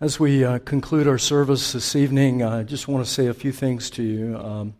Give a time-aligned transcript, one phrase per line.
[0.00, 3.50] As we uh, conclude our service this evening, I just want to say a few
[3.50, 4.38] things to you.
[4.38, 4.74] Um,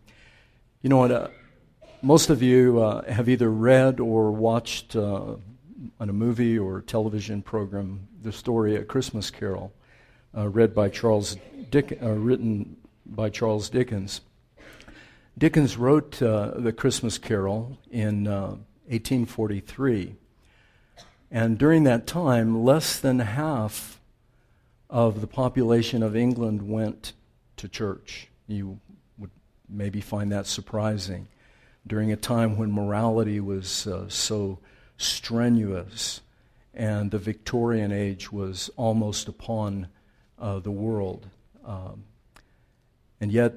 [0.81, 1.11] you know what?
[1.11, 1.27] Uh,
[2.01, 5.35] most of you uh, have either read or watched uh,
[5.99, 9.73] on a movie or television program the story A Christmas Carol,
[10.37, 11.35] uh, read by Charles
[11.69, 14.21] Dick, uh, written by Charles Dickens.
[15.37, 20.15] Dickens wrote the Christmas Carol in 1843,
[21.29, 23.98] and during that time, less than half
[24.89, 27.13] of the population of England went
[27.57, 28.27] to church.
[28.47, 28.79] You
[29.17, 29.31] would
[29.67, 31.27] maybe find that surprising
[31.85, 34.59] during a time when morality was uh, so
[34.97, 36.21] strenuous
[36.73, 39.87] and the Victorian age was almost upon
[40.37, 41.27] uh, the world.
[41.65, 42.05] Um,
[43.19, 43.55] and yet,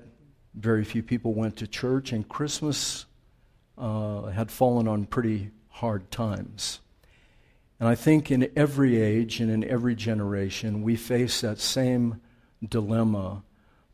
[0.54, 3.06] very few people went to church, and Christmas
[3.78, 6.80] uh, had fallen on pretty hard times.
[7.80, 12.20] And I think in every age and in every generation, we face that same
[12.66, 13.42] dilemma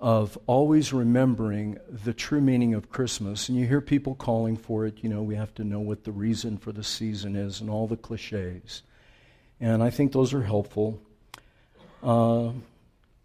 [0.01, 3.49] of always remembering the true meaning of Christmas.
[3.49, 6.13] And you hear people calling for it, you know, we have to know what the
[6.13, 8.83] reason for the season is and all the cliches.
[9.61, 11.01] And I think those are helpful.
[12.03, 12.51] Uh,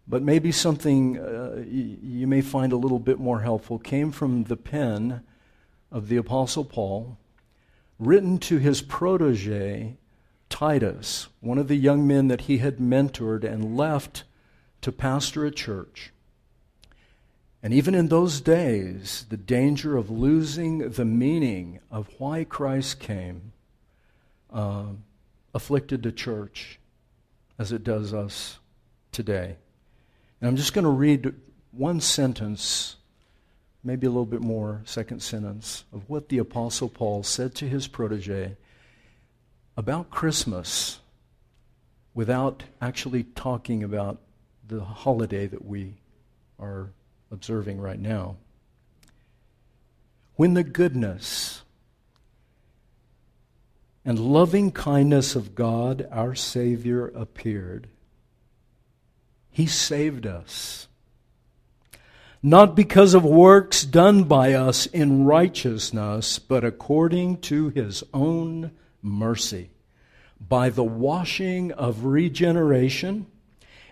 [0.08, 4.44] but maybe something uh, y- you may find a little bit more helpful came from
[4.44, 5.22] the pen
[5.92, 7.16] of the Apostle Paul,
[8.00, 9.96] written to his protege
[10.54, 14.22] Titus, one of the young men that he had mentored and left
[14.82, 16.12] to pastor a church.
[17.60, 23.50] And even in those days, the danger of losing the meaning of why Christ came
[24.52, 24.90] uh,
[25.52, 26.78] afflicted the church
[27.58, 28.60] as it does us
[29.10, 29.56] today.
[30.40, 31.34] And I'm just going to read
[31.72, 32.94] one sentence,
[33.82, 37.88] maybe a little bit more, second sentence, of what the Apostle Paul said to his
[37.88, 38.56] protege
[39.76, 41.00] about Christmas
[42.14, 44.18] without actually talking about
[44.66, 45.94] the holiday that we
[46.58, 46.90] are
[47.30, 48.36] observing right now.
[50.36, 51.62] When the goodness
[54.04, 57.88] and loving kindness of God, our Savior, appeared,
[59.50, 60.88] He saved us.
[62.42, 68.70] Not because of works done by us in righteousness, but according to His own
[69.04, 69.70] mercy.
[70.40, 73.26] By the washing of regeneration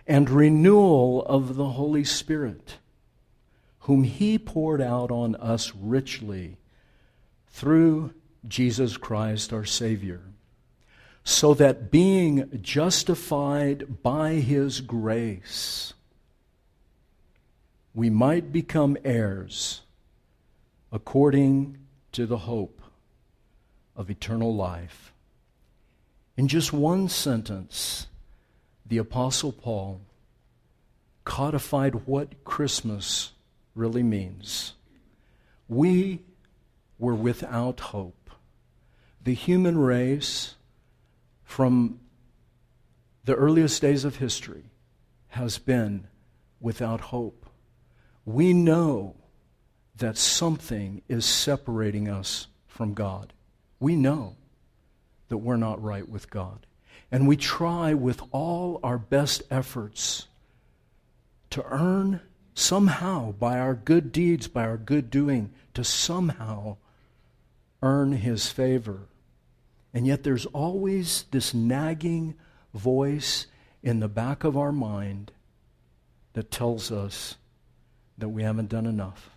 [0.06, 2.78] and renewal of the Holy Spirit,
[3.80, 6.56] whom He poured out on us richly
[7.48, 8.12] through
[8.48, 10.22] Jesus Christ our Savior,
[11.24, 15.94] so that being justified by His grace,
[17.94, 19.82] we might become heirs
[20.90, 21.78] according
[22.10, 22.81] to the hope
[23.97, 25.12] of eternal life.
[26.36, 28.06] In just one sentence,
[28.86, 30.00] the Apostle Paul
[31.25, 33.32] codified what Christmas
[33.75, 34.75] really means.
[35.69, 36.20] We
[36.98, 38.30] were without hope.
[39.22, 40.54] The human race,
[41.44, 42.00] from
[43.24, 44.64] the earliest days of history,
[45.28, 46.06] has been
[46.60, 47.47] without hope.
[48.24, 49.16] We know
[49.97, 53.32] that something is separating us from God.
[53.82, 54.37] We know
[55.26, 56.66] that we're not right with God.
[57.10, 60.28] And we try with all our best efforts
[61.50, 62.21] to earn
[62.54, 66.76] somehow, by our good deeds, by our good doing, to somehow
[67.82, 69.09] earn His favor.
[69.92, 72.37] And yet there's always this nagging
[72.72, 73.48] voice
[73.82, 75.32] in the back of our mind
[76.34, 77.34] that tells us
[78.16, 79.31] that we haven't done enough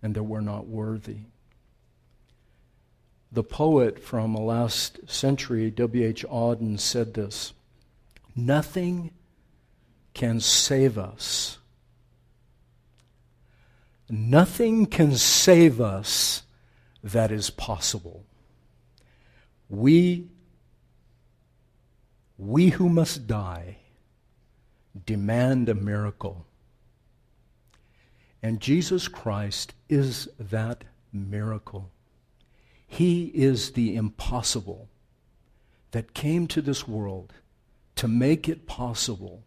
[0.00, 1.22] and that we're not worthy.
[3.32, 6.24] The poet from the last century, W.H.
[6.28, 7.52] Auden, said this
[8.34, 9.10] Nothing
[10.14, 11.58] can save us.
[14.08, 16.42] Nothing can save us
[17.02, 18.24] that is possible.
[19.68, 20.28] We,
[22.38, 23.78] we who must die,
[25.04, 26.46] demand a miracle.
[28.42, 31.90] And Jesus Christ is that miracle.
[32.86, 34.88] He is the impossible
[35.90, 37.32] that came to this world
[37.96, 39.42] to make it possible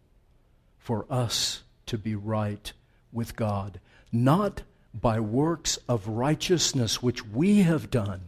[0.78, 2.72] for us to be right
[3.12, 3.80] with God,
[4.12, 8.22] not by works of righteousness which we have done,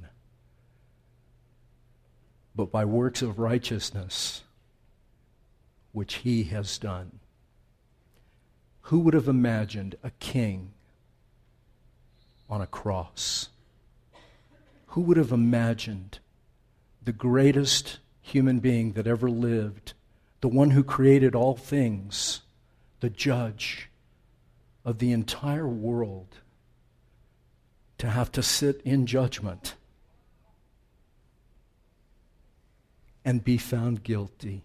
[2.54, 4.42] but by works of righteousness
[5.92, 7.18] which He has done.
[8.82, 10.72] Who would have imagined a king
[12.48, 13.48] on a cross?
[14.92, 16.18] Who would have imagined
[17.02, 19.94] the greatest human being that ever lived,
[20.42, 22.42] the one who created all things,
[23.00, 23.88] the judge
[24.84, 26.40] of the entire world,
[27.96, 29.76] to have to sit in judgment
[33.24, 34.62] and be found guilty.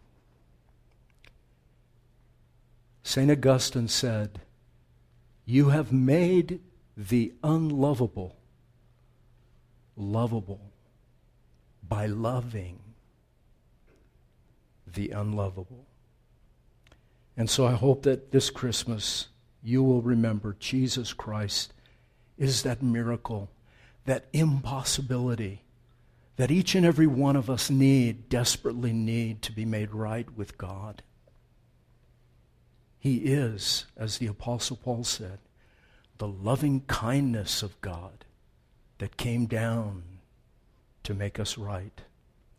[3.01, 3.31] St.
[3.31, 4.41] Augustine said,
[5.45, 6.59] You have made
[6.97, 8.36] the unlovable
[9.97, 10.71] lovable
[11.88, 12.79] by loving
[14.85, 15.85] the unlovable.
[17.35, 19.27] And so I hope that this Christmas
[19.63, 21.73] you will remember Jesus Christ
[22.38, 23.49] is that miracle,
[24.05, 25.63] that impossibility
[26.38, 30.57] that each and every one of us need, desperately need to be made right with
[30.57, 31.01] God.
[32.99, 35.39] He is, as the Apostle Paul said,
[36.19, 38.23] the loving kindness of God
[38.97, 40.03] that came down
[41.03, 42.01] to make us right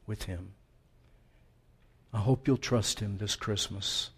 [0.07, 0.51] with Him.
[2.13, 4.11] I hope you'll trust Him this Christmas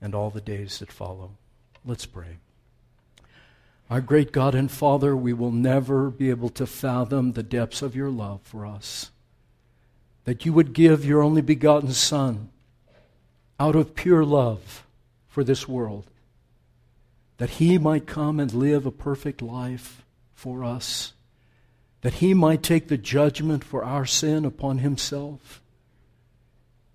[0.00, 1.32] and all the days that follow.
[1.84, 2.38] Let's pray.
[3.90, 7.94] Our great God and Father, we will never be able to fathom the depths of
[7.94, 9.10] your love for us.
[10.24, 12.48] That you would give your only begotten Son
[13.60, 14.86] out of pure love
[15.28, 16.06] for this world,
[17.36, 20.02] that he might come and live a perfect life
[20.34, 21.12] for us,
[22.04, 25.62] that he might take the judgment for our sin upon himself,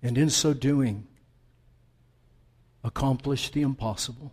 [0.00, 1.04] and in so doing,
[2.84, 4.32] accomplish the impossible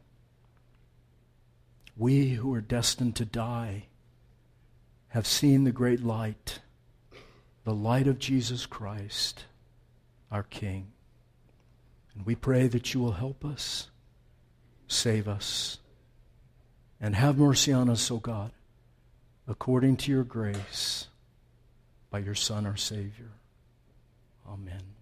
[1.96, 3.88] we who are destined to die
[5.08, 6.60] have seen the great light,
[7.64, 9.46] the light of Jesus Christ,
[10.32, 10.92] our King.
[12.14, 13.90] And we pray that you will help us,
[14.88, 15.80] save us,
[17.02, 18.52] and have mercy on us, O God,
[19.48, 21.08] according to your grace,
[22.10, 23.32] by your Son, our Savior.
[24.48, 24.97] Amen.